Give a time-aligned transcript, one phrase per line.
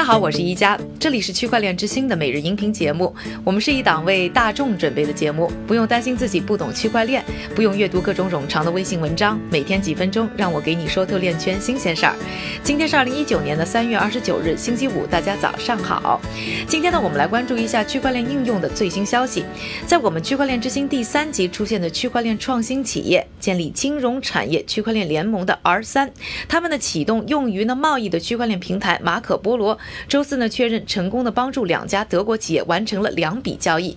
[0.00, 3.14] 大家好，我是一加，这里是区块链之星的每日音频节目。
[3.42, 12.14] 我们是一档为大众准备的节目，不用担心自己不懂区块链，不用阅读各种冗长的微信文章，每天几分钟，让我给你说透链圈新鲜事儿。
[12.62, 16.20] 今天是二零一九年的三月二十九日，星期五，大家早上好。
[16.68, 19.46] 今天呢，我们来关注一下区块链应用的最新消息。
[19.86, 26.12] 在我们区块链之星第三集出现的区块链创新企业建立金融产业区块链联盟的 R 三，
[26.46, 29.78] 他们的启动用于呢贸易的区块链平台马可波罗。
[30.06, 33.96] 周四呢，确认成功的帮助两家德国企业完成了两笔交易。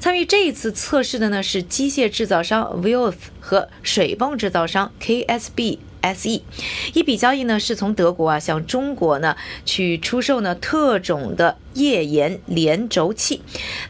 [0.00, 5.78] 参与这一次测试的呢是机械制造商 v i l f 和水泵制造商 KSB。
[6.02, 6.42] SE，
[6.94, 13.42] 一笔交易呢是从德国啊向中国呢去出售呢特种的页岩连轴器，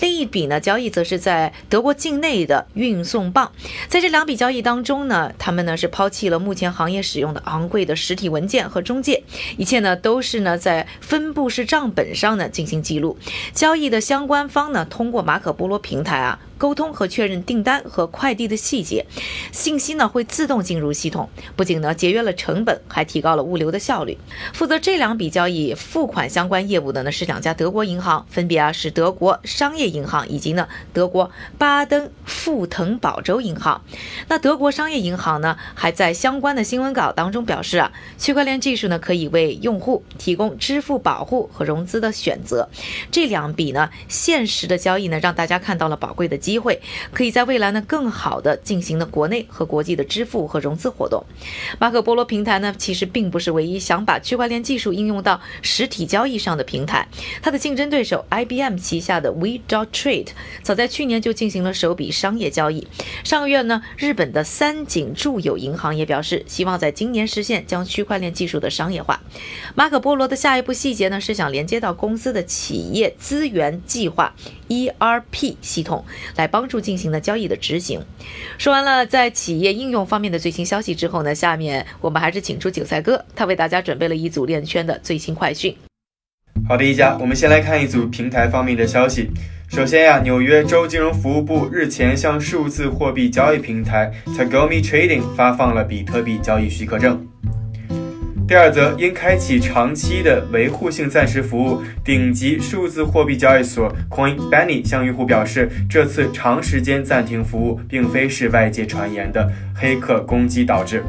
[0.00, 3.52] 另一笔呢交易则是在德国境内的运送棒。
[3.88, 9.22] 在这两笔交易当中呢，他们呢是抛弃了目前行业使用的昂贵的实体文件和中介，
[9.56, 13.16] 一切呢都是呢在分布式账本上呢进行记录。
[13.52, 16.38] 交易的相关方呢通过马可波罗平台啊。
[16.60, 19.06] 沟通和确认订单和快递的细节，
[19.50, 24.18] 信息呢会自动进入系统，不仅呢节约了成本，还提高了物流的效率。
[24.52, 33.82] 负责这两笔交易付款相关业务的呢是两家德国银行，分别啊是德国商业银行以及呢德国巴登富腾堡州银行。
[34.28, 42.68] 那德国商业银行呢还在相关的新闻稿当中表示啊，区块链技术呢可以为用户提供支付保护和融资的选择。
[43.10, 46.60] 这两笔呢现实的交易呢让大家看到了宝贵的机。
[46.60, 46.82] 会
[47.14, 51.24] 可以在未来呢更好的进行呢国内和国际的支付和融资活动。
[51.78, 57.08] 马可波罗平台呢其实并不是唯一想把区块链技术应用到实体交易上的平台，
[57.40, 60.30] 它的竞争对手 IBM 旗下的 We Dot Trade
[60.64, 62.88] 早在去年就进行了首笔商业交易。
[63.22, 69.20] 上个月呢，日本的三井住友银行也表示希望在今年实现将区块链技术的商业化。
[69.76, 74.34] 马可波罗的下一步细节呢是想连接到公司的企业资源计划
[74.68, 76.04] ERP 系统。
[76.36, 78.02] 来帮助进行了交易的执行。
[78.56, 85.76] 说完了在企业应用方面的最新消息之后呢，下面我们还是请出韭菜哥，他为大家准备了一组链圈的最新快讯。
[86.70, 89.28] 好的，一家，我们先来看一组平台方面的消息。
[89.66, 94.08] 首先呀，纽约州金融服务部日前向数字货币交易平台
[94.38, 97.26] Tagomi Trading 发放了比特币交易许可证。
[98.46, 111.02] 第二则，因开启长期的维护性暂时服务，顶级数字货币交易所 Coin Benny 向用户表示，这次长时间暂停服务并非是外界传言的黑客攻击导致。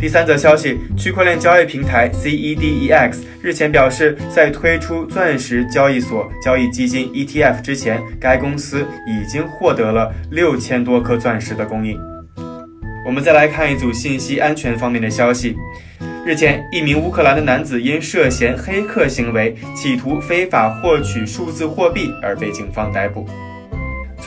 [0.00, 11.98] 第三则消息，区块链交易平台 CEDEX 日前表示，在推出钻石交易所交易基金 ETF 之前，该公司已经获得了六千多颗钻石的供应。
[13.04, 15.56] 我们再来看一组信息安全方面的消息。
[16.24, 23.26] 日前，一名乌克兰的男子因涉嫌黑客行为，企图非法获取数字货币而被警方逮捕。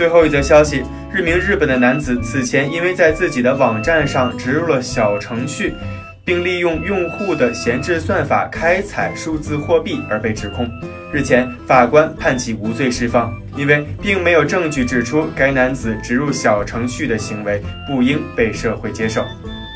[0.01, 0.81] 最后一则消息，
[1.15, 5.75] 一名日本的男子此前因为在自己的网站上植入了小程序，
[6.25, 10.67] 并利用用户的闲置算法开采数字货币而被指控。
[11.13, 19.23] 日前，法官判其无罪释放，因为并没有证据指出该男子植入小程序的行为不应被社会接受。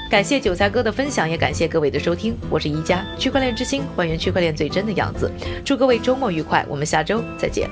[0.10, 2.36] 感谢韭菜哥的分享，也感谢各位的收听。
[2.50, 5.32] 我是宜家区块链之星，还原区块链最真的样子。
[5.64, 7.70] 祝各位周末愉快，我们下周再见。